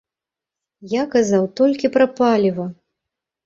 Я 0.93 1.03
казаў 1.17 1.47
толькі 1.61 1.95
пра 1.99 2.11
паліва! 2.23 2.69